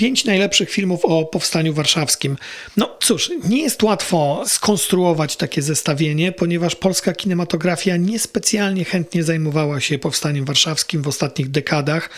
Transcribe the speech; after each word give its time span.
Pięć 0.00 0.24
najlepszych 0.24 0.70
filmów 0.70 1.04
o 1.04 1.24
powstaniu 1.24 1.74
warszawskim. 1.74 2.36
No 2.76 2.96
cóż, 3.00 3.30
nie 3.48 3.62
jest 3.62 3.82
łatwo 3.82 4.42
skonstruować 4.46 5.36
takie 5.36 5.62
zestawienie, 5.62 6.32
ponieważ 6.32 6.76
polska 6.76 7.12
kinematografia 7.12 7.96
niespecjalnie 7.96 8.84
chętnie 8.84 9.24
zajmowała 9.24 9.80
się 9.80 9.98
powstaniem 9.98 10.44
warszawskim 10.44 11.02
w 11.02 11.08
ostatnich 11.08 11.50
dekadach 11.50 12.10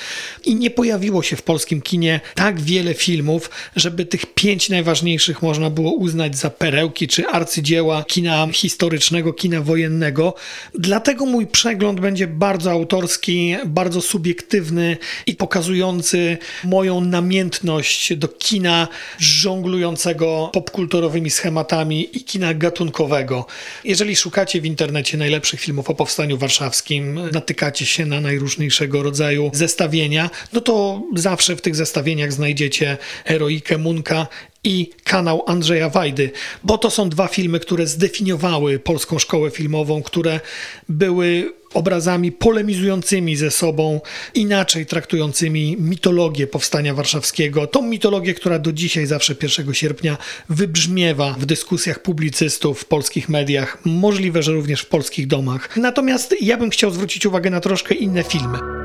i 0.44 0.54
nie 0.54 0.70
pojawiło 0.70 1.22
się 1.22 1.36
w 1.36 1.42
polskim 1.42 1.82
kinie 1.82 2.20
tak 2.34 2.60
wiele 2.60 2.94
filmów, 2.94 3.50
żeby 3.76 4.06
tych 4.06 4.34
pięć 4.34 4.68
najważniejszych 4.68 5.42
można 5.42 5.70
było 5.70 5.92
uznać 5.92 6.36
za 6.36 6.50
perełki 6.50 7.08
czy 7.08 7.26
arcydzieła 7.26 8.04
kina 8.04 8.48
historycznego, 8.52 9.32
kina 9.32 9.60
wojennego. 9.60 10.34
Dlatego 10.74 11.26
mój 11.26 11.46
przegląd 11.46 12.00
będzie 12.00 12.26
bardzo 12.26 12.70
autorski, 12.70 13.56
bardzo 13.66 14.00
subiektywny 14.00 14.96
i 15.26 15.34
pokazujący 15.34 16.38
moją 16.64 17.00
namiętność 17.00 17.71
do 18.16 18.28
kina 18.28 18.88
żonglującego 19.18 20.50
popkulturowymi 20.52 21.30
schematami 21.30 22.08
i 22.16 22.24
kina 22.24 22.54
gatunkowego. 22.54 23.46
Jeżeli 23.84 24.16
szukacie 24.16 24.60
w 24.60 24.66
internecie 24.66 25.18
najlepszych 25.18 25.60
filmów 25.60 25.90
o 25.90 25.94
powstaniu 25.94 26.38
warszawskim, 26.38 27.30
natykacie 27.32 27.86
się 27.86 28.06
na 28.06 28.20
najróżniejszego 28.20 29.02
rodzaju 29.02 29.50
zestawienia, 29.54 30.30
no 30.52 30.60
to 30.60 31.02
zawsze 31.16 31.56
w 31.56 31.60
tych 31.60 31.76
zestawieniach 31.76 32.32
znajdziecie 32.32 32.98
Heroikę 33.24 33.78
Munka 33.78 34.26
i 34.64 34.90
kanał 35.04 35.44
Andrzeja 35.46 35.88
Wajdy, 35.88 36.30
bo 36.64 36.78
to 36.78 36.90
są 36.90 37.08
dwa 37.08 37.28
filmy, 37.28 37.60
które 37.60 37.86
zdefiniowały 37.86 38.78
polską 38.78 39.18
szkołę 39.18 39.50
filmową, 39.50 40.02
które 40.02 40.40
były 40.88 41.52
obrazami 41.74 42.32
polemizującymi 42.32 43.36
ze 43.36 43.50
sobą, 43.50 44.00
inaczej 44.34 44.86
traktującymi 44.86 45.76
mitologię 45.78 46.46
powstania 46.46 46.94
warszawskiego. 46.94 47.66
Tą 47.66 47.82
mitologię, 47.82 48.34
która 48.34 48.58
do 48.58 48.72
dzisiaj, 48.72 49.06
zawsze 49.06 49.34
1 49.42 49.74
sierpnia, 49.74 50.18
wybrzmiewa 50.48 51.36
w 51.38 51.46
dyskusjach 51.46 52.02
publicystów 52.02 52.80
w 52.80 52.84
polskich 52.84 53.28
mediach, 53.28 53.78
możliwe, 53.84 54.42
że 54.42 54.52
również 54.52 54.80
w 54.80 54.86
polskich 54.86 55.26
domach. 55.26 55.76
Natomiast 55.76 56.34
ja 56.40 56.56
bym 56.56 56.70
chciał 56.70 56.90
zwrócić 56.90 57.26
uwagę 57.26 57.50
na 57.50 57.60
troszkę 57.60 57.94
inne 57.94 58.24
filmy. 58.24 58.81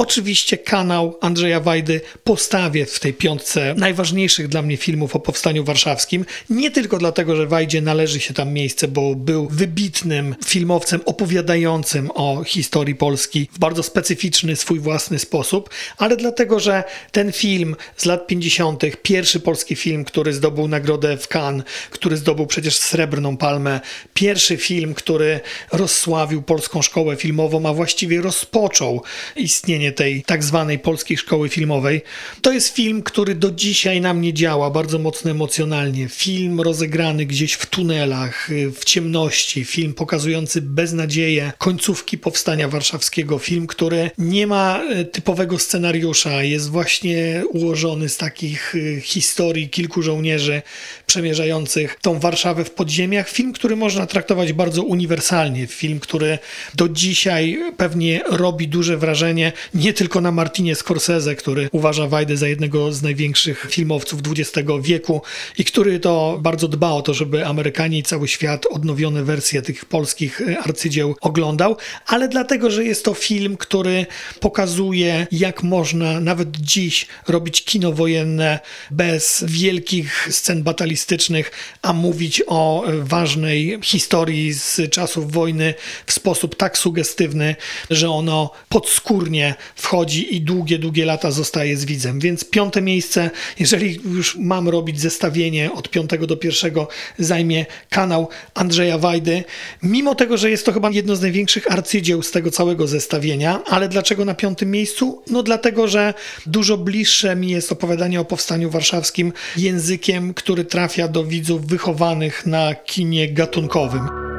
Oczywiście 0.00 0.58
kanał 0.58 1.18
Andrzeja 1.20 1.60
Wajdy 1.60 2.00
postawię 2.24 2.86
w 2.86 3.00
tej 3.00 3.14
piątce 3.14 3.74
najważniejszych 3.76 4.48
dla 4.48 4.62
mnie 4.62 4.76
filmów 4.76 5.16
o 5.16 5.20
powstaniu 5.20 5.64
warszawskim. 5.64 6.24
Nie 6.50 6.70
tylko 6.70 6.98
dlatego, 6.98 7.36
że 7.36 7.46
Wajdzie 7.46 7.80
należy 7.80 8.20
się 8.20 8.34
tam 8.34 8.52
miejsce, 8.52 8.88
bo 8.88 9.14
był 9.14 9.48
wybitnym 9.48 10.34
filmowcem 10.46 11.00
opowiadającym 11.04 12.10
o 12.14 12.44
historii 12.44 12.94
Polski 12.94 13.48
w 13.52 13.58
bardzo 13.58 13.82
specyficzny, 13.82 14.56
swój 14.56 14.80
własny 14.80 15.18
sposób, 15.18 15.70
ale 15.96 16.16
dlatego, 16.16 16.60
że 16.60 16.84
ten 17.12 17.32
film 17.32 17.76
z 17.96 18.04
lat 18.04 18.26
50., 18.26 18.82
pierwszy 19.02 19.40
polski 19.40 19.76
film, 19.76 20.04
który 20.04 20.32
zdobył 20.32 20.68
nagrodę 20.68 21.16
w 21.16 21.28
Cannes, 21.28 21.64
który 21.90 22.16
zdobył 22.16 22.46
przecież 22.46 22.78
srebrną 22.78 23.36
palmę, 23.36 23.80
pierwszy 24.14 24.56
film, 24.56 24.94
który 24.94 25.40
rozsławił 25.72 26.42
polską 26.42 26.82
szkołę 26.82 27.16
filmową, 27.16 27.66
a 27.66 27.72
właściwie 27.72 28.20
rozpoczął 28.20 29.02
istnienie 29.36 29.89
tej 29.92 30.22
tak 30.22 30.44
zwanej 30.44 30.78
polskiej 30.78 31.16
szkoły 31.16 31.48
filmowej. 31.48 32.02
To 32.42 32.52
jest 32.52 32.74
film, 32.74 33.02
który 33.02 33.34
do 33.34 33.50
dzisiaj 33.50 34.00
na 34.00 34.14
mnie 34.14 34.34
działa 34.34 34.70
bardzo 34.70 34.98
mocno 34.98 35.30
emocjonalnie. 35.30 36.08
Film 36.08 36.60
rozegrany 36.60 37.26
gdzieś 37.26 37.52
w 37.52 37.66
tunelach, 37.66 38.48
w 38.74 38.84
ciemności, 38.84 39.64
film 39.64 39.94
pokazujący 39.94 40.62
beznadzieję 40.62 41.52
końcówki 41.58 42.18
powstania 42.18 42.68
warszawskiego, 42.68 43.38
film, 43.38 43.66
który 43.66 44.10
nie 44.18 44.46
ma 44.46 44.82
e, 44.90 45.04
typowego 45.04 45.58
scenariusza, 45.58 46.42
jest 46.42 46.70
właśnie 46.70 47.42
ułożony 47.48 48.08
z 48.08 48.16
takich 48.16 48.74
e, 48.74 49.00
historii 49.00 49.68
kilku 49.68 50.02
żołnierzy 50.02 50.62
przemierzających 51.06 51.98
tą 52.02 52.18
Warszawę 52.18 52.64
w 52.64 52.70
podziemiach. 52.70 53.28
Film, 53.28 53.52
który 53.52 53.76
można 53.76 54.06
traktować 54.06 54.52
bardzo 54.52 54.82
uniwersalnie, 54.82 55.66
film, 55.66 56.00
który 56.00 56.38
do 56.74 56.88
dzisiaj 56.88 57.58
pewnie 57.76 58.20
robi 58.28 58.68
duże 58.68 58.96
wrażenie 58.96 59.52
nie 59.80 59.92
tylko 59.92 60.20
na 60.20 60.32
Martinie 60.32 60.74
Scorsese, 60.74 61.34
który 61.34 61.68
uważa 61.72 62.06
Wajdę 62.06 62.36
za 62.36 62.48
jednego 62.48 62.92
z 62.92 63.02
największych 63.02 63.66
filmowców 63.70 64.20
XX 64.26 64.68
wieku 64.80 65.22
i 65.58 65.64
który 65.64 66.00
to 66.00 66.38
bardzo 66.42 66.68
dba 66.68 66.90
o 66.90 67.02
to, 67.02 67.14
żeby 67.14 67.46
Amerykanie 67.46 67.98
i 67.98 68.02
cały 68.02 68.28
świat 68.28 68.66
odnowione 68.70 69.24
wersje 69.24 69.62
tych 69.62 69.84
polskich 69.84 70.40
e, 70.40 70.58
arcydzieł 70.58 71.16
oglądał, 71.20 71.76
ale 72.06 72.28
dlatego, 72.28 72.70
że 72.70 72.84
jest 72.84 73.04
to 73.04 73.14
film, 73.14 73.56
który 73.56 74.06
pokazuje, 74.40 75.26
jak 75.32 75.62
można 75.62 76.20
nawet 76.20 76.56
dziś 76.56 77.06
robić 77.28 77.64
kino 77.64 77.92
wojenne 77.92 78.60
bez 78.90 79.44
wielkich 79.48 80.28
scen 80.30 80.62
batalistycznych, 80.62 81.50
a 81.82 81.92
mówić 81.92 82.42
o 82.46 82.84
ważnej 83.02 83.78
historii 83.82 84.52
z 84.52 84.80
czasów 84.90 85.32
wojny 85.32 85.74
w 86.06 86.12
sposób 86.12 86.56
tak 86.56 86.78
sugestywny, 86.78 87.56
że 87.90 88.10
ono 88.10 88.50
podskórnie 88.68 89.54
wchodzi 89.74 90.36
i 90.36 90.40
długie, 90.40 90.78
długie 90.78 91.04
lata 91.04 91.30
zostaje 91.30 91.76
z 91.76 91.84
widzem. 91.84 92.20
Więc 92.20 92.44
piąte 92.44 92.82
miejsce, 92.82 93.30
jeżeli 93.58 94.00
już 94.14 94.36
mam 94.36 94.68
robić 94.68 95.00
zestawienie 95.00 95.72
od 95.72 95.88
piątego 95.88 96.26
do 96.26 96.36
pierwszego, 96.36 96.88
zajmie 97.18 97.66
kanał 97.90 98.28
Andrzeja 98.54 98.98
Wajdy. 98.98 99.44
Mimo 99.82 100.14
tego, 100.14 100.36
że 100.36 100.50
jest 100.50 100.66
to 100.66 100.72
chyba 100.72 100.90
jedno 100.90 101.16
z 101.16 101.20
największych 101.20 101.72
arcydzieł 101.72 102.22
z 102.22 102.30
tego 102.30 102.50
całego 102.50 102.86
zestawienia, 102.86 103.62
ale 103.66 103.88
dlaczego 103.88 104.24
na 104.24 104.34
piątym 104.34 104.70
miejscu? 104.70 105.22
No 105.30 105.42
dlatego, 105.42 105.88
że 105.88 106.14
dużo 106.46 106.78
bliższe 106.78 107.36
mi 107.36 107.50
jest 107.50 107.72
opowiadanie 107.72 108.20
o 108.20 108.24
powstaniu 108.24 108.70
warszawskim 108.70 109.32
językiem, 109.56 110.34
który 110.34 110.64
trafia 110.64 111.08
do 111.08 111.24
widzów 111.24 111.66
wychowanych 111.66 112.46
na 112.46 112.74
kinie 112.74 113.32
gatunkowym. 113.32 114.29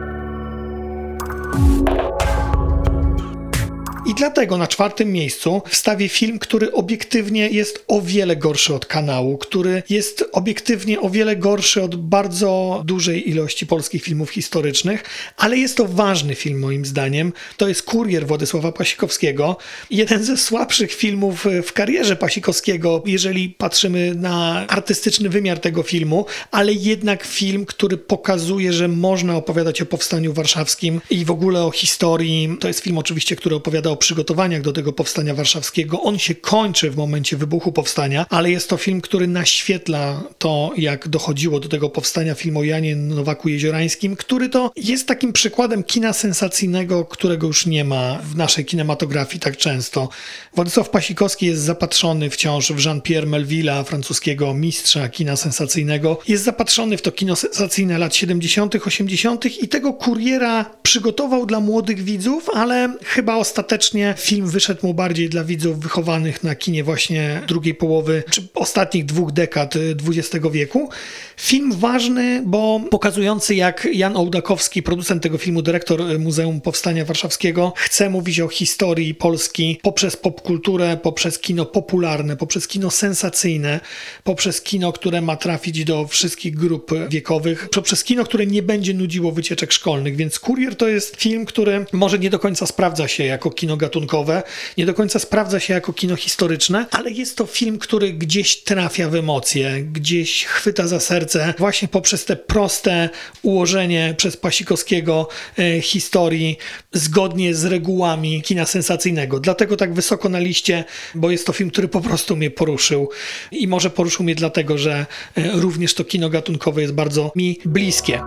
Dlatego 4.22 4.58
na 4.58 4.68
czwartym 4.68 5.12
miejscu 5.12 5.62
wstawię 5.68 6.10
film, 6.10 6.40
który 6.40 6.72
obiektywnie 6.72 7.50
jest 7.50 7.84
o 7.88 8.02
wiele 8.02 8.36
gorszy 8.36 8.76
od 8.76 8.86
kanału, 8.86 9.38
który 9.38 9.84
jest 9.90 10.26
obiektywnie 10.32 11.02
o 11.02 11.10
wiele 11.10 11.36
gorszy 11.36 11.82
od 11.82 11.96
bardzo 11.96 12.82
dużej 12.86 13.30
ilości 13.30 13.68
polskich 13.68 14.04
filmów 14.04 14.30
historycznych, 14.30 15.04
ale 15.38 15.58
jest 15.58 15.78
to 15.78 15.86
ważny 15.86 16.36
film 16.36 16.60
moim 16.60 16.86
zdaniem. 16.86 17.34
To 17.58 17.68
jest 17.68 17.84
Kurier 17.84 18.28
Władysława 18.28 18.72
Pasikowskiego. 18.72 19.58
Jeden 19.90 20.24
ze 20.24 20.38
słabszych 20.38 20.94
filmów 20.94 21.48
w 21.64 21.74
karierze 21.74 22.16
Pasikowskiego, 22.16 23.04
jeżeli 23.06 23.50
patrzymy 23.50 24.16
na 24.16 24.68
artystyczny 24.68 25.30
wymiar 25.30 25.60
tego 25.60 25.84
filmu, 25.84 26.26
ale 26.52 26.74
jednak 26.74 27.24
film, 27.24 27.66
który 27.66 27.98
pokazuje, 27.98 28.74
że 28.74 28.88
można 28.88 29.36
opowiadać 29.36 29.82
o 29.82 29.86
powstaniu 29.86 30.34
warszawskim 30.34 31.02
i 31.10 31.26
w 31.26 31.32
ogóle 31.32 31.64
o 31.64 31.72
historii. 31.72 32.58
To 32.60 32.68
jest 32.68 32.80
film 32.80 32.98
oczywiście, 32.98 33.36
który 33.36 33.56
opowiada 33.56 33.90
o 33.90 33.96
przygotowaniach 34.12 34.62
do 34.62 34.74
tego 34.74 34.94
powstania 34.94 35.34
warszawskiego. 35.34 36.02
On 36.02 36.20
się 36.20 36.36
kończy 36.36 36.92
w 36.92 36.98
momencie 36.98 37.38
wybuchu 37.38 37.72
powstania, 37.72 38.26
ale 38.30 38.52
jest 38.52 38.70
to 38.70 38.78
film, 38.78 39.02
który 39.02 39.28
naświetla 39.28 40.24
to, 40.38 40.72
jak 40.78 41.08
dochodziło 41.08 41.60
do 41.60 41.70
tego 41.70 41.90
powstania 41.90 42.36
film 42.36 42.58
o 42.58 42.64
Janie 42.64 42.96
Nowaku 42.96 43.50
Jeziorańskim, 43.50 44.16
który 44.16 44.50
to 44.50 44.72
jest 44.76 45.08
takim 45.08 45.34
przykładem 45.34 45.84
kina 45.84 46.14
sensacyjnego, 46.14 47.06
którego 47.06 47.48
już 47.48 47.66
nie 47.66 47.84
ma 47.84 48.20
w 48.24 48.36
naszej 48.36 48.66
kinematografii 48.66 49.40
tak 49.40 49.58
często. 49.58 50.10
Władysław 50.56 50.90
Pasikowski 50.90 51.46
jest 51.46 51.62
zapatrzony 51.62 52.30
wciąż 52.30 52.72
w 52.72 52.86
Jean-Pierre 52.86 53.28
Melville'a, 53.28 53.84
francuskiego 53.84 54.54
mistrza 54.54 55.10
kina 55.10 55.36
sensacyjnego. 55.36 56.20
Jest 56.28 56.44
zapatrzony 56.44 56.98
w 56.98 57.02
to 57.02 57.12
kino 57.12 57.36
sensacyjne 57.36 57.98
lat 57.98 58.16
70., 58.16 58.76
80. 58.86 59.46
i 59.64 59.68
tego 59.68 59.94
kuriera 59.94 60.66
przygotował 60.84 61.46
dla 61.46 61.60
młodych 61.60 62.04
widzów, 62.04 62.50
ale 62.54 62.96
chyba 63.06 63.36
ostatecznie 63.36 63.91
film 64.18 64.48
wyszedł 64.48 64.88
mu 64.88 64.94
bardziej 64.94 65.30
dla 65.30 65.44
widzów 65.44 65.80
wychowanych 65.80 66.44
na 66.44 66.56
kinie 66.56 66.84
właśnie 66.84 67.42
drugiej 67.48 67.76
połowy, 67.76 68.24
czy 68.30 68.48
ostatnich 68.54 69.06
dwóch 69.06 69.32
dekad 69.32 69.74
XX 70.08 70.46
wieku. 70.52 70.90
Film 71.38 71.74
ważny, 71.74 72.44
bo 72.46 72.82
pokazujący 72.92 73.56
jak 73.56 73.88
Jan 73.94 74.18
Ołdakowski, 74.18 74.84
producent 74.84 75.24
tego 75.24 75.38
filmu, 75.38 75.62
dyrektor 75.62 76.20
Muzeum 76.20 76.62
Powstania 76.62 77.06
Warszawskiego, 77.06 77.74
chce 77.76 78.10
mówić 78.10 78.40
o 78.40 78.48
historii 78.48 79.16
Polski 79.16 79.80
poprzez 79.84 80.18
popkulturę, 80.18 80.98
poprzez 80.98 81.40
kino 81.40 81.66
popularne, 81.66 82.38
poprzez 82.38 82.68
kino 82.68 82.92
sensacyjne, 82.92 83.80
poprzez 84.24 84.62
kino, 84.62 84.94
które 84.94 85.22
ma 85.22 85.36
trafić 85.36 85.84
do 85.84 86.08
wszystkich 86.08 86.56
grup 86.56 86.92
wiekowych, 87.10 87.70
poprzez 87.70 88.04
kino, 88.04 88.24
które 88.24 88.46
nie 88.46 88.64
będzie 88.64 88.94
nudziło 88.94 89.32
wycieczek 89.32 89.72
szkolnych. 89.72 90.16
Więc 90.16 90.40
Kurier 90.40 90.76
to 90.76 90.88
jest 90.88 91.16
film, 91.16 91.46
który 91.46 91.86
może 91.94 92.20
nie 92.20 92.30
do 92.30 92.40
końca 92.40 92.66
sprawdza 92.66 93.08
się 93.08 93.26
jako 93.26 93.52
kino 93.52 93.78
gatunkowe, 93.82 94.44
nie 94.78 94.86
do 94.86 94.94
końca 94.94 95.20
sprawdza 95.20 95.60
się 95.60 95.74
jako 95.74 95.94
kino 95.94 96.16
historyczne, 96.16 96.86
ale 96.92 97.12
jest 97.12 97.38
to 97.38 97.46
film, 97.46 97.80
który 97.80 98.14
gdzieś 98.14 98.58
trafia 98.58 99.10
w 99.10 99.16
emocje, 99.16 99.82
gdzieś 99.84 100.46
chwyta 100.46 100.88
za 100.88 101.00
serce 101.00 101.54
właśnie 101.58 101.88
poprzez 101.88 102.26
te 102.26 102.36
proste 102.36 103.10
ułożenie 103.42 104.14
przez 104.18 104.38
Pasikowskiego 104.38 105.28
e, 105.60 105.82
historii 105.82 106.58
zgodnie 106.94 107.56
z 107.56 107.66
regułami 107.66 108.42
kina 108.42 108.66
sensacyjnego. 108.66 109.40
Dlatego 109.40 109.78
tak 109.78 109.94
wysoko 109.94 110.30
na 110.30 110.40
liście, 110.40 110.84
bo 111.16 111.32
jest 111.32 111.48
to 111.48 111.54
film, 111.54 111.70
który 111.70 111.88
po 111.88 112.02
prostu 112.02 112.36
mnie 112.36 112.52
poruszył 112.52 113.10
i 113.52 113.68
może 113.68 113.90
poruszył 113.90 114.24
mnie 114.24 114.36
dlatego, 114.36 114.78
że 114.78 115.06
e, 115.36 115.52
również 115.52 115.94
to 115.94 116.04
kino 116.04 116.30
gatunkowe 116.30 116.82
jest 116.82 116.94
bardzo 116.94 117.32
mi 117.36 117.60
bliskie. 117.66 118.22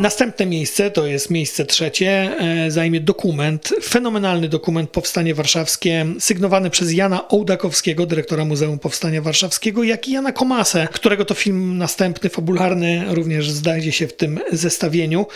Następne 0.00 0.46
miejsce, 0.46 0.90
to 0.90 1.06
jest 1.06 1.30
miejsce 1.30 1.66
trzecie, 1.66 2.38
e, 2.38 2.70
zajmie 2.70 3.00
dokument, 3.00 3.74
fenomenalny 3.82 4.48
dokument 4.48 4.90
Powstanie 4.90 5.34
Warszawskie, 5.34 6.06
sygnowany 6.18 6.70
przez 6.70 6.92
Jana 6.92 7.28
Ołdakowskiego, 7.28 8.06
dyrektora 8.06 8.44
Muzeum 8.44 8.78
Powstania 8.78 9.22
Warszawskiego, 9.22 9.84
jak 9.84 10.08
i 10.08 10.12
Jana 10.12 10.32
Komasę, 10.32 10.88
którego 10.92 11.24
to 11.24 11.34
film 11.34 11.78
następny, 11.78 12.30
fabularny, 12.30 13.04
również 13.08 13.50
znajdzie 13.50 13.92
się 13.92 14.06
w 14.08 14.12
tym 14.12 14.40
zestawieniu. 14.52 15.26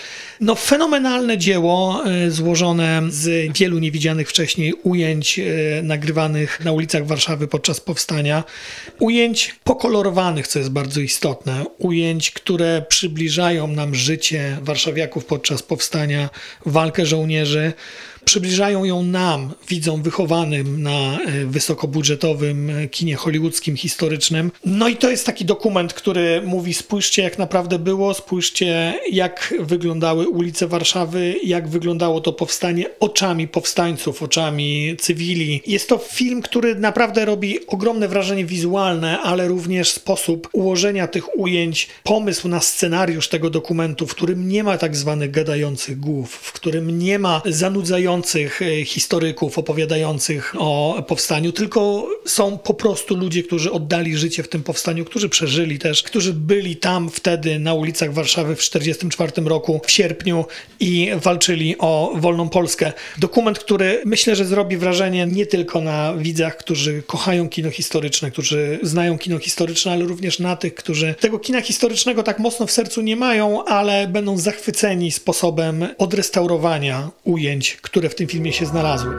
No 0.41 0.55
fenomenalne 0.55 1.39
dzieło, 1.39 2.03
e, 2.07 2.31
złożone 2.31 3.03
z 3.09 3.59
wielu 3.59 3.79
niewidzianych 3.79 4.29
wcześniej 4.29 4.75
ujęć 4.83 5.39
e, 5.39 5.43
nagrywanych 5.83 6.65
na 6.65 6.73
ulicach 6.73 7.07
Warszawy 7.07 7.49
podczas 7.49 7.81
powstania. 7.81 8.45
Ujęć 8.99 9.55
pokolorowanych, 9.65 10.47
co 10.47 10.59
jest 10.59 10.71
bardzo 10.71 11.01
istotne. 11.01 11.65
Ujęć, 11.79 12.31
które 12.31 12.85
przybliżają 12.89 13.67
nam 13.67 13.95
życie 13.95 14.50
warszawiaków 14.63 15.25
podczas 15.25 15.63
powstania, 15.63 16.31
walkę 16.67 17.07
żołnierzy, 17.07 17.73
przybliżają 18.25 18.85
ją 18.85 19.03
nam, 19.03 19.51
widzom 19.69 20.03
wychowanym 20.03 20.83
na 20.83 21.19
e, 21.21 21.47
wysokobudżetowym 21.47 22.71
e, 22.71 22.89
kinie 22.89 23.17
hollywoodzkim, 23.17 23.77
historycznym. 23.77 24.53
No 24.65 24.89
i 24.89 24.97
to 24.97 25.11
jest 25.11 25.27
taki 25.27 25.45
dokument, 25.45 25.95
który 25.95 26.43
mówi: 26.43 26.75
spójrzcie, 26.75 27.23
jak 27.23 27.39
naprawdę 27.39 27.79
było, 27.79 28.15
spójrzcie, 28.15 28.95
jak 29.13 29.55
wyglądały 29.61 30.29
ulice 30.29 30.67
Warszawy, 30.67 31.35
jak 31.45 31.69
wyglądało 31.69 32.21
to 32.21 32.33
powstanie 32.33 32.87
oczami 33.01 33.49
powstańców, 33.49 34.23
oczami 34.23 34.97
cywili. 34.99 35.63
Jest 35.67 35.89
to 35.89 35.99
film, 35.99 36.43
który 36.43 36.75
naprawdę 36.75 37.25
robi 37.25 37.67
ogromne 37.67 38.09
wrażenie 38.09 38.45
wizualne, 38.45 39.21
ale 39.21 39.49
również 39.49 39.91
sposób 39.91 40.49
ułożenia 40.53 41.07
tych 41.07 41.39
ujęć, 41.39 41.89
pomysł 42.05 42.49
na 42.49 42.61
scenariusz 42.61 43.29
tego 43.29 43.51
dokumentu, 43.51 44.07
w 44.07 44.15
którym 44.15 44.49
nie 44.49 44.65
ma 44.65 44.79
tak 44.79 44.97
zwanych 44.97 45.31
gadających 45.31 46.01
głów, 46.01 46.35
w 46.35 46.53
którym 46.53 46.99
nie 46.99 47.19
ma 47.19 47.43
zanudzających 47.47 48.20
E, 48.61 48.85
historyków 48.85 49.59
opowiadających 49.59 50.55
o 50.59 51.03
powstaniu, 51.09 51.53
tylko 51.53 52.09
są 52.27 52.59
po 52.59 52.75
prostu 52.75 53.17
ludzie, 53.17 53.43
którzy 53.43 53.73
oddali 53.73 54.17
życie 54.17 54.43
w 54.43 54.49
tym 54.49 54.63
powstaniu, 54.63 55.05
którzy 55.05 55.29
przeżyli 55.29 55.79
też, 55.79 56.03
którzy 56.03 56.33
byli 56.33 56.77
tam 56.77 57.11
wtedy 57.11 57.59
na 57.59 57.75
ulicach 57.75 58.13
Warszawy 58.15 58.57
w 58.57 58.59
1944 58.59 59.49
roku 59.49 59.81
w 59.85 59.91
sierpniu 59.91 60.45
i 60.81 61.11
walczyli 61.23 61.77
o 61.79 62.13
wolną 62.17 62.49
Polskę. 62.49 62.93
Dokument, 63.19 63.59
który 63.59 64.03
myślę, 64.05 64.37
że 64.37 64.45
zrobi 64.45 64.77
wrażenie 64.77 65.27
nie 65.27 65.47
tylko 65.47 65.81
na 65.81 66.15
widzach, 66.15 66.57
którzy 66.57 67.03
kochają 67.03 67.49
kino 67.49 67.71
historyczne, 67.71 68.31
którzy 68.31 68.79
znają 68.83 69.19
kino 69.19 69.39
historyczne, 69.39 69.93
ale 69.93 70.05
również 70.05 70.39
na 70.39 70.57
tych, 70.57 70.75
którzy 70.75 71.15
tego 71.21 71.39
kina 71.39 71.61
historycznego 71.61 72.23
tak 72.23 72.39
mocno 72.39 72.67
w 72.67 72.71
sercu 72.71 73.01
nie 73.03 73.17
mają, 73.17 73.65
ale 73.65 74.09
będą 74.09 74.39
zachwyceni 74.39 75.13
sposobem 75.13 75.89
odrestaurowania 75.99 77.11
ujęć, 77.25 77.77
które 77.83 78.00
w 78.09 78.15
tym 78.15 78.27
filmie 78.27 78.53
się 78.53 78.67
znalazły. 78.67 79.15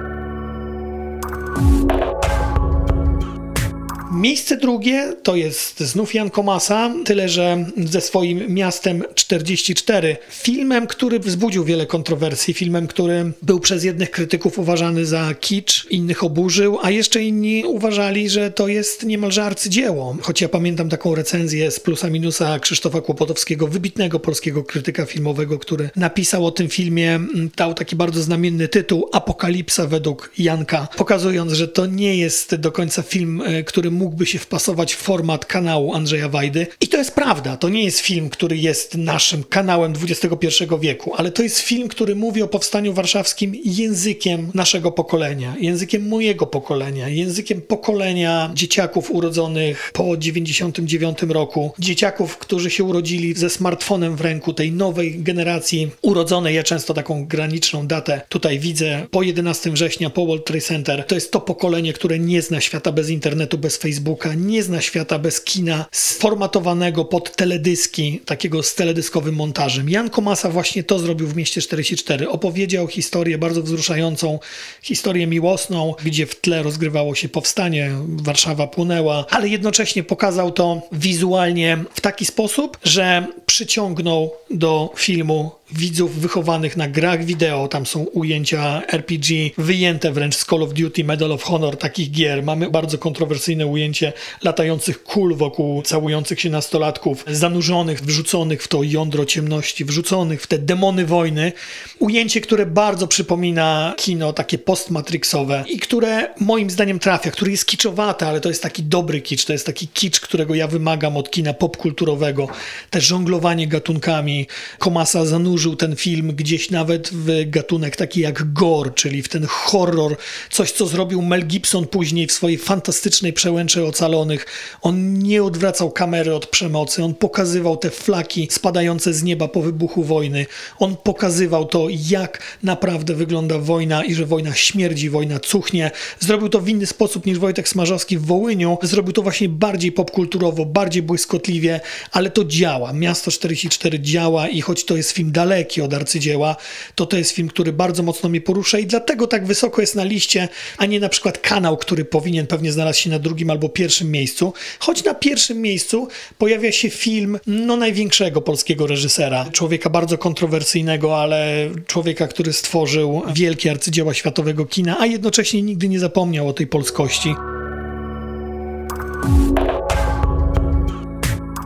Miejsce 4.14 4.58
drugie 4.58 5.14
to 5.24 5.36
jest 5.36 5.80
znów 5.80 6.14
Jan 6.14 6.30
Komasa, 6.30 6.94
tyle 7.06 7.30
że 7.30 7.66
ze 7.78 8.02
swoim 8.02 8.54
miastem 8.54 9.04
44. 9.16 10.18
Filmem, 10.30 10.88
który 10.88 11.20
wzbudził 11.20 11.64
wiele 11.64 11.86
kontrowersji, 11.86 12.54
filmem, 12.54 12.88
który 12.88 13.32
był 13.42 13.60
przez 13.60 13.84
jednych 13.84 14.12
krytyków 14.12 14.60
uważany 14.60 15.06
za 15.06 15.34
kicz, 15.40 15.88
innych 15.90 16.24
oburzył, 16.24 16.78
a 16.82 16.92
jeszcze 16.92 17.24
inni 17.24 17.64
uważali, 17.66 18.30
że 18.30 18.52
to 18.52 18.68
jest 18.68 19.04
niemalże 19.04 19.44
arcydzieło. 19.44 20.18
Choć 20.22 20.42
ja 20.42 20.50
pamiętam 20.50 20.90
taką 20.90 21.16
recenzję 21.16 21.72
z 21.72 21.80
plusa 21.80 22.10
minusa 22.10 22.60
Krzysztofa 22.60 23.02
Kłopotowskiego, 23.02 23.68
wybitnego 23.68 24.20
polskiego 24.20 24.64
krytyka 24.64 25.06
filmowego, 25.06 25.60
który 25.60 25.90
napisał 25.96 26.46
o 26.46 26.52
tym 26.52 26.70
filmie, 26.70 27.20
dał 27.56 27.74
taki 27.74 27.96
bardzo 27.96 28.22
znamienny 28.22 28.68
tytuł 28.68 29.10
Apokalipsa 29.12 29.88
według 29.88 30.32
Janka, 30.38 30.88
pokazując, 30.98 31.52
że 31.52 31.68
to 31.68 31.86
nie 31.86 32.18
jest 32.18 32.56
do 32.56 32.72
końca 32.72 33.02
film, 33.02 33.42
e, 33.46 33.64
który 33.64 33.92
mógłby 34.02 34.26
się 34.26 34.40
wpasować 34.40 34.94
w 34.94 34.98
format 34.98 35.46
kanału 35.46 35.94
Andrzeja 35.94 36.30
Wajdy. 36.30 36.68
I 36.82 36.88
to 36.88 36.98
jest 36.98 37.16
prawda, 37.16 37.58
to 37.58 37.70
nie 37.70 37.84
jest 37.84 38.00
film, 38.00 38.30
który 38.30 38.58
jest 38.58 38.96
naszym 38.96 39.44
kanałem 39.44 39.94
XXI 40.10 40.48
wieku, 40.80 41.14
ale 41.16 41.32
to 41.32 41.44
jest 41.44 41.60
film, 41.60 41.88
który 41.88 42.16
mówi 42.16 42.42
o 42.42 42.48
powstaniu 42.48 42.94
warszawskim 42.94 43.56
językiem 43.66 44.52
naszego 44.54 44.92
pokolenia, 44.92 45.56
językiem 45.60 46.08
mojego 46.08 46.48
pokolenia, 46.48 47.10
językiem 47.10 47.62
pokolenia 47.62 48.52
dzieciaków 48.54 49.12
urodzonych 49.12 49.92
po 49.94 50.18
99 50.18 51.22
roku, 51.22 51.74
dzieciaków, 51.80 52.38
którzy 52.38 52.72
się 52.72 52.84
urodzili 52.84 53.34
ze 53.34 53.50
smartfonem 53.50 54.16
w 54.16 54.22
ręku, 54.22 54.54
tej 54.54 54.72
nowej 54.72 55.20
generacji 55.20 55.90
urodzonej. 56.02 56.56
Ja 56.56 56.64
często 56.64 56.94
taką 56.94 57.26
graniczną 57.26 57.88
datę 57.88 58.22
tutaj 58.30 58.60
widzę 58.60 59.08
po 59.12 59.22
11 59.24 59.72
września, 59.72 60.10
po 60.10 60.26
World 60.26 60.46
Trade 60.46 60.62
Center. 60.62 61.06
To 61.08 61.16
jest 61.16 61.32
to 61.32 61.42
pokolenie, 61.42 61.94
które 61.94 62.20
nie 62.20 62.42
zna 62.42 62.62
świata 62.62 62.92
bez 62.92 63.10
internetu, 63.10 63.58
bez 63.58 63.78
Facebooka 63.78 63.91
Facebooka, 63.92 64.34
nie 64.34 64.64
zna 64.64 64.82
świata 64.82 65.20
bez 65.20 65.42
kina 65.42 65.86
sformatowanego 65.92 67.06
pod 67.06 67.36
teledyski, 67.36 68.22
takiego 68.26 68.64
z 68.64 68.76
teledyskowym 68.76 69.36
montażem. 69.36 69.90
Jan 69.90 70.10
Komasa 70.10 70.50
właśnie 70.50 70.84
to 70.84 71.00
zrobił 71.00 71.28
w 71.28 71.36
Mieście 71.36 71.62
44. 71.62 72.30
Opowiedział 72.30 72.88
historię 72.88 73.38
bardzo 73.38 73.64
wzruszającą, 73.64 74.40
historię 74.82 75.28
miłosną, 75.28 75.96
gdzie 76.04 76.26
w 76.26 76.42
tle 76.42 76.64
rozgrywało 76.64 77.16
się 77.16 77.30
powstanie, 77.30 77.92
Warszawa 78.08 78.68
płynęła, 78.68 79.26
ale 79.30 79.48
jednocześnie 79.48 80.04
pokazał 80.04 80.52
to 80.52 80.82
wizualnie 80.92 81.84
w 81.94 82.02
taki 82.02 82.26
sposób, 82.26 82.78
że 82.84 83.28
przyciągnął 83.46 84.32
do 84.50 84.94
filmu 84.96 85.52
widzów 85.74 86.20
wychowanych 86.20 86.78
na 86.78 86.88
grach 86.88 87.26
wideo. 87.26 87.68
Tam 87.68 87.86
są 87.86 88.00
ujęcia 88.04 88.82
RPG 88.88 89.50
wyjęte 89.58 90.12
wręcz 90.12 90.36
z 90.36 90.46
Call 90.46 90.64
of 90.64 90.74
Duty, 90.74 91.04
Medal 91.04 91.32
of 91.32 91.44
Honor, 91.44 91.78
takich 91.78 92.12
gier. 92.12 92.44
Mamy 92.44 92.70
bardzo 92.70 92.98
kontrowersyjne 92.98 93.66
ujęcie 93.66 94.14
latających 94.44 95.04
kul 95.04 95.36
wokół 95.36 95.82
całujących 95.82 96.42
się 96.42 96.50
nastolatków, 96.50 97.26
zanurzonych, 97.28 98.02
wrzuconych 98.02 98.64
w 98.64 98.68
to 98.68 98.84
jądro 98.84 99.26
ciemności, 99.26 99.86
wrzuconych 99.86 100.42
w 100.42 100.48
te 100.48 100.58
demony 100.58 101.06
wojny. 101.06 101.54
Ujęcie, 102.00 102.42
które 102.42 102.66
bardzo 102.66 103.08
przypomina 103.08 103.96
kino 103.98 104.34
takie 104.34 104.58
postmatrixowe 104.58 105.64
i 105.68 105.80
które 105.80 106.34
moim 106.40 106.70
zdaniem 106.70 107.00
trafia, 107.00 107.32
który 107.32 107.52
jest 107.52 107.66
kiczowate, 107.66 108.28
ale 108.28 108.42
to 108.42 108.50
jest 108.50 108.64
taki 108.64 108.84
dobry 108.84 109.22
kicz, 109.22 109.46
to 109.46 109.54
jest 109.54 109.66
taki 109.66 109.88
kicz, 109.88 110.20
którego 110.20 110.56
ja 110.56 110.68
wymagam 110.68 111.18
od 111.18 111.32
kina 111.32 111.54
popkulturowego. 111.54 112.48
Te 112.90 113.02
żonglowanie 113.02 113.68
gatunkami, 113.68 114.48
Komasa 114.80 115.26
zanurza 115.26 115.61
zanurzył 115.62 115.76
ten 115.76 115.96
film 115.96 116.36
gdzieś 116.36 116.72
nawet 116.72 117.10
w 117.14 117.50
gatunek 117.50 117.96
taki 117.96 118.22
jak 118.22 118.54
gore, 118.54 118.92
czyli 118.92 119.22
w 119.22 119.30
ten 119.30 119.46
horror, 119.46 120.18
coś 120.52 120.72
co 120.72 120.88
zrobił 120.88 121.22
Mel 121.22 121.48
Gibson 121.48 121.88
później 121.88 122.28
w 122.28 122.32
swojej 122.32 122.58
fantastycznej 122.58 123.34
przełęczy 123.34 123.86
ocalonych. 123.86 124.46
On 124.82 125.20
nie 125.20 125.44
odwracał 125.44 125.92
kamery 125.92 126.36
od 126.36 126.48
przemocy, 126.48 127.04
on 127.04 127.14
pokazywał 127.14 127.78
te 127.78 127.90
flaki 127.90 128.48
spadające 128.52 129.14
z 129.14 129.24
nieba 129.24 129.48
po 129.48 129.62
wybuchu 129.62 130.04
wojny. 130.04 130.46
On 130.80 130.96
pokazywał 131.04 131.66
to, 131.66 131.88
jak 132.10 132.42
naprawdę 132.64 133.16
wygląda 133.16 133.58
wojna 133.60 134.04
i 134.04 134.14
że 134.14 134.26
wojna 134.26 134.54
śmierdzi, 134.54 135.10
wojna 135.10 135.40
cuchnie. 135.40 135.92
Zrobił 136.20 136.50
to 136.50 136.60
w 136.60 136.70
inny 136.70 136.86
sposób 136.86 137.26
niż 137.26 137.40
Wojtek 137.40 137.70
Smarzowski 137.70 138.18
w 138.18 138.26
Wołyniu. 138.26 138.78
Zrobił 138.82 139.14
to 139.14 139.22
właśnie 139.22 139.50
bardziej 139.50 139.92
popkulturowo, 139.92 140.66
bardziej 140.66 141.04
błyskotliwie, 141.04 141.80
ale 142.12 142.30
to 142.30 142.46
działa. 142.46 142.94
Miasto 142.94 143.32
44 143.32 144.00
działa 144.00 144.48
i 144.48 144.62
choć 144.62 144.86
to 144.86 144.98
jest 144.98 145.12
film 145.12 145.32
dalej 145.32 145.51
daleki 145.52 145.82
od 145.82 145.94
arcydzieła, 145.94 146.56
to 146.96 147.06
to 147.06 147.18
jest 147.18 147.32
film, 147.32 147.48
który 147.48 147.74
bardzo 147.74 148.04
mocno 148.04 148.30
mnie 148.30 148.42
porusza 148.42 148.80
i 148.80 148.86
dlatego 148.86 149.28
tak 149.28 149.46
wysoko 149.46 149.82
jest 149.82 149.96
na 149.96 150.04
liście, 150.04 150.48
a 150.78 150.86
nie 150.86 151.00
na 151.00 151.10
przykład 151.10 151.38
kanał, 151.38 151.78
który 151.78 152.06
powinien 152.06 152.48
pewnie 152.48 152.72
znaleźć 152.72 153.02
się 153.02 153.10
na 153.10 153.20
drugim 153.20 153.50
albo 153.50 153.70
pierwszym 153.70 154.12
miejscu. 154.12 154.54
Choć 154.80 155.04
na 155.04 155.14
pierwszym 155.14 155.62
miejscu 155.62 156.08
pojawia 156.38 156.72
się 156.72 156.90
film 156.90 157.40
no 157.48 157.78
największego 157.78 158.42
polskiego 158.42 158.88
reżysera, 158.88 159.46
człowieka 159.52 159.90
bardzo 159.90 160.18
kontrowersyjnego, 160.18 161.22
ale 161.22 161.70
człowieka, 161.88 162.28
który 162.28 162.54
stworzył 162.54 163.22
wielkie 163.34 163.72
arcydzieła 163.72 164.14
światowego 164.14 164.66
kina, 164.66 164.98
a 165.00 165.06
jednocześnie 165.06 165.62
nigdy 165.62 165.90
nie 165.90 166.00
zapomniał 166.00 166.48
o 166.48 166.54
tej 166.54 166.68
polskości. 166.68 167.36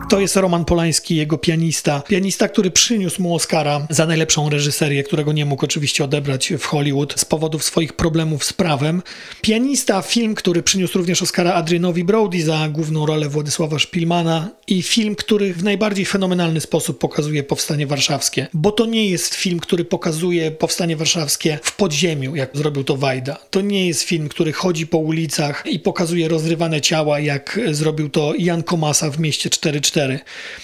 To 0.08 0.20
jest 0.20 0.36
Roman 0.36 0.64
Polański, 0.64 1.16
jego 1.16 1.38
pianista. 1.38 2.02
Pianista, 2.08 2.48
który 2.48 2.70
przyniósł 2.70 3.22
mu 3.22 3.34
Oscara 3.34 3.86
za 3.90 4.06
najlepszą 4.06 4.50
reżyserię, 4.50 5.02
którego 5.02 5.32
nie 5.32 5.44
mógł 5.44 5.64
oczywiście 5.64 6.04
odebrać 6.04 6.52
w 6.58 6.64
Hollywood 6.64 7.20
z 7.20 7.24
powodów 7.24 7.64
swoich 7.64 7.92
problemów 7.92 8.44
z 8.44 8.52
prawem. 8.52 9.02
Pianista, 9.40 10.02
film, 10.02 10.34
który 10.34 10.62
przyniósł 10.62 10.98
również 10.98 11.22
Oscara 11.22 11.54
Adrianowi 11.54 12.04
Brody 12.04 12.42
za 12.42 12.68
główną 12.68 13.06
rolę 13.06 13.28
Władysława 13.28 13.78
Szpilmana 13.78 14.50
i 14.66 14.82
film, 14.82 15.14
który 15.14 15.54
w 15.54 15.64
najbardziej 15.64 16.04
fenomenalny 16.04 16.60
sposób 16.60 16.98
pokazuje 16.98 17.42
powstanie 17.42 17.86
warszawskie. 17.86 18.46
Bo 18.54 18.72
to 18.72 18.86
nie 18.86 19.10
jest 19.10 19.34
film, 19.34 19.60
który 19.60 19.84
pokazuje 19.84 20.50
powstanie 20.50 20.96
warszawskie 20.96 21.58
w 21.62 21.76
podziemiu, 21.76 22.36
jak 22.36 22.50
zrobił 22.56 22.84
to 22.84 22.96
Wajda. 22.96 23.38
To 23.50 23.60
nie 23.60 23.86
jest 23.86 24.02
film, 24.02 24.28
który 24.28 24.52
chodzi 24.52 24.86
po 24.86 24.98
ulicach 24.98 25.64
i 25.66 25.78
pokazuje 25.78 26.28
rozrywane 26.28 26.80
ciała, 26.80 27.20
jak 27.20 27.60
zrobił 27.70 28.08
to 28.08 28.32
Jan 28.38 28.62
Komasa 28.62 29.10
w 29.10 29.18
mieście 29.18 29.50
4-4. 29.50 29.95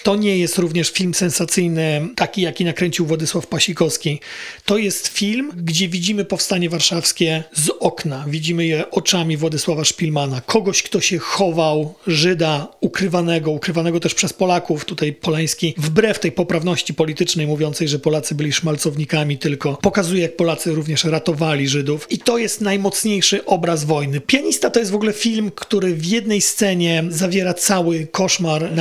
To 0.02 0.16
nie 0.16 0.38
jest 0.38 0.58
również 0.58 0.90
film 0.90 1.14
sensacyjny, 1.14 2.08
taki 2.16 2.42
jaki 2.42 2.64
nakręcił 2.64 3.06
Władysław 3.06 3.46
Pasikowski. 3.46 4.20
To 4.64 4.78
jest 4.78 5.08
film, 5.08 5.52
gdzie 5.56 5.88
widzimy 5.88 6.24
powstanie 6.24 6.70
warszawskie 6.70 7.44
z 7.52 7.70
okna. 7.80 8.24
Widzimy 8.28 8.66
je 8.66 8.90
oczami 8.90 9.36
Władysława 9.36 9.84
Szpilmana. 9.84 10.40
Kogoś, 10.40 10.82
kto 10.82 11.00
się 11.00 11.18
chował, 11.18 11.94
Żyda, 12.06 12.68
ukrywanego, 12.80 13.50
ukrywanego 13.50 14.00
też 14.00 14.14
przez 14.14 14.32
Polaków. 14.32 14.84
Tutaj 14.84 15.12
Polański, 15.12 15.74
wbrew 15.78 16.18
tej 16.18 16.32
poprawności 16.32 16.94
politycznej 16.94 17.46
mówiącej, 17.46 17.88
że 17.88 17.98
Polacy 17.98 18.34
byli 18.34 18.52
szmalcownikami, 18.52 19.38
tylko 19.38 19.76
pokazuje, 19.82 20.22
jak 20.22 20.36
Polacy 20.36 20.74
również 20.74 21.04
ratowali 21.04 21.68
Żydów. 21.68 22.06
I 22.10 22.18
to 22.18 22.38
jest 22.38 22.60
najmocniejszy 22.60 23.44
obraz 23.44 23.84
wojny. 23.84 24.20
Pianista 24.20 24.70
to 24.70 24.78
jest 24.80 24.92
w 24.92 24.94
ogóle 24.94 25.12
film, 25.12 25.50
który 25.54 25.94
w 25.94 26.06
jednej 26.06 26.40
scenie 26.40 27.04
zawiera 27.08 27.54
cały 27.54 28.06
koszmar 28.06 28.72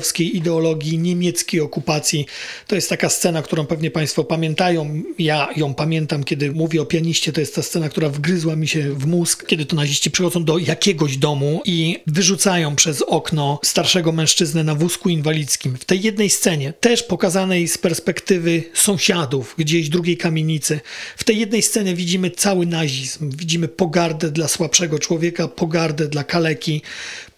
nazistowskiej 0.00 0.36
ideologii, 0.36 0.98
niemieckiej 0.98 1.60
okupacji. 1.60 2.26
To 2.66 2.74
jest 2.74 2.88
taka 2.88 3.08
scena, 3.08 3.42
którą 3.42 3.66
pewnie 3.66 3.90
Państwo 3.90 4.24
pamiętają. 4.24 5.02
Ja 5.18 5.48
ją 5.56 5.74
pamiętam, 5.74 6.24
kiedy 6.24 6.52
mówię 6.52 6.82
o 6.82 6.86
pianiście. 6.86 7.32
To 7.32 7.40
jest 7.40 7.54
ta 7.54 7.62
scena, 7.62 7.88
która 7.88 8.08
wgryzła 8.08 8.56
mi 8.56 8.68
się 8.68 8.94
w 8.94 9.06
mózg, 9.06 9.46
kiedy 9.46 9.66
to 9.66 9.76
naziści 9.76 10.10
przychodzą 10.10 10.44
do 10.44 10.58
jakiegoś 10.58 11.16
domu 11.16 11.62
i 11.64 11.98
wyrzucają 12.06 12.76
przez 12.76 13.02
okno 13.02 13.60
starszego 13.64 14.12
mężczyznę 14.12 14.64
na 14.64 14.74
wózku 14.74 15.08
inwalidzkim. 15.08 15.76
W 15.76 15.84
tej 15.84 16.02
jednej 16.02 16.30
scenie, 16.30 16.72
też 16.72 17.02
pokazanej 17.02 17.68
z 17.68 17.78
perspektywy 17.78 18.62
sąsiadów, 18.74 19.54
gdzieś 19.58 19.88
drugiej 19.88 20.16
kamienicy, 20.16 20.80
w 21.16 21.24
tej 21.24 21.38
jednej 21.38 21.62
scenie 21.62 21.94
widzimy 21.94 22.30
cały 22.30 22.66
nazizm. 22.66 23.30
Widzimy 23.30 23.68
pogardę 23.68 24.30
dla 24.30 24.48
słabszego 24.48 24.98
człowieka, 24.98 25.48
pogardę 25.48 26.08
dla 26.08 26.24
kaleki, 26.24 26.82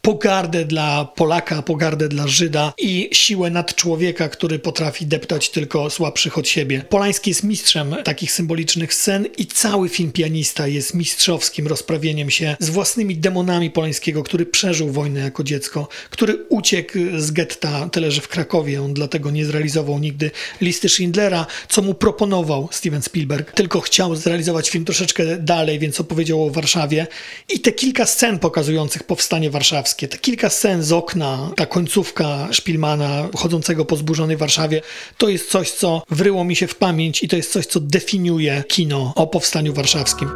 pogardę 0.03 0.65
dla 0.65 1.05
Polaka, 1.05 1.63
pogardę 1.63 2.09
dla 2.09 2.29
Żyda 2.29 2.73
i 2.79 3.09
siłę 3.13 3.51
nad 3.51 3.75
człowieka, 3.75 4.29
który 4.29 4.59
potrafi 4.59 5.07
deptać 5.07 5.51
tylko 5.51 5.91
słabszych 5.91 6.39
od 6.39 6.49
siebie. 6.49 6.85
Polański 6.89 7.31
jest 7.31 7.45
mistrzem 7.45 7.97
takich 8.05 8.33
symbolicznych 8.33 8.95
scen 8.95 9.27
i 9.39 9.47
cały 9.47 9.89
film 9.89 10.13
Pianista 10.13 10.67
jest 10.67 10.95
mistrzowskim 10.95 11.67
rozprawieniem 11.67 12.31
się 12.31 12.57
z 12.59 12.71
własnymi 12.71 13.17
demonami 13.17 13.71
Polańskiego, 13.71 14.23
który 14.23 14.47
przeżył 14.47 14.93
wojnę 14.93 15.21
jako 15.21 15.45
dziecko, 15.45 15.89
który 16.11 16.45
uciekł 16.49 16.99
z 17.17 17.31
getta, 17.31 17.89
tyle 17.89 18.11
że 18.11 18.21
w 18.21 18.29
Krakowie, 18.29 18.83
on 18.83 18.95
dlatego 18.95 19.31
nie 19.31 19.47
zrealizował 19.47 19.99
nigdy 19.99 20.31
listy 20.61 20.89
Schindlera, 20.89 21.47
co 21.69 21.83
mu 21.83 21.95
proponował 21.95 22.69
Steven 22.73 23.03
Spielberg, 23.03 23.53
tylko 23.53 23.81
chciał 23.81 24.17
zrealizować 24.17 24.71
film 24.71 24.85
troszeczkę 24.85 25.37
dalej, 25.37 25.79
więc 25.79 26.01
opowiedział 26.01 26.45
o 26.45 26.51
Warszawie. 26.51 27.07
I 27.55 27.61
te 27.61 27.73
kilka 27.73 28.07
scen 28.07 28.39
pokazujących 28.39 29.03
powstanie 29.03 29.51
warszawskie 29.51 29.92
te 29.95 30.19
kilka 30.19 30.51
scen 30.51 30.83
z 30.83 30.93
okna, 30.93 31.51
ta 31.57 31.67
końcówka 31.67 32.49
Szpilmana 32.53 33.29
chodzącego 33.37 33.85
po 33.85 33.97
zburzonej 33.97 34.37
Warszawie, 34.37 34.83
to 35.19 35.29
jest 35.29 35.51
coś, 35.51 35.71
co 35.71 36.03
wryło 36.11 36.45
mi 36.45 36.57
się 36.57 36.67
w 36.67 36.75
pamięć 36.75 37.23
i 37.23 37.29
to 37.29 37.37
jest 37.37 37.53
coś, 37.53 37.67
co 37.67 37.81
definiuje 37.81 38.65
kino 38.69 39.13
o 39.17 39.27
powstaniu 39.27 39.75
warszawskim. 39.75 40.29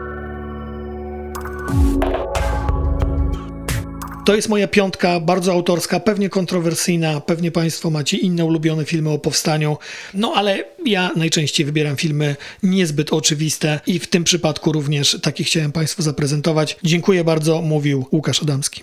To 4.26 4.34
jest 4.34 4.48
moja 4.48 4.68
piątka, 4.68 5.20
bardzo 5.20 5.52
autorska, 5.52 6.00
pewnie 6.00 6.28
kontrowersyjna, 6.28 7.20
pewnie 7.20 7.50
Państwo 7.50 7.90
macie 7.90 8.16
inne 8.16 8.44
ulubione 8.44 8.84
filmy 8.84 9.10
o 9.10 9.18
powstaniu, 9.18 9.76
no 10.14 10.32
ale 10.36 10.64
ja 10.86 11.10
najczęściej 11.16 11.66
wybieram 11.66 11.96
filmy 11.96 12.36
niezbyt 12.62 13.12
oczywiste 13.12 13.80
i 13.86 13.98
w 13.98 14.06
tym 14.06 14.24
przypadku 14.24 14.72
również 14.72 15.18
takie 15.22 15.44
chciałem 15.44 15.72
Państwu 15.72 16.02
zaprezentować. 16.02 16.76
Dziękuję 16.82 17.24
bardzo, 17.24 17.62
mówił 17.62 18.06
Łukasz 18.12 18.42
Adamski. 18.42 18.82